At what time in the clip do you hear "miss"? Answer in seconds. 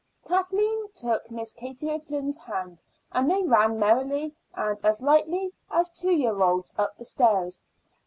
1.29-1.53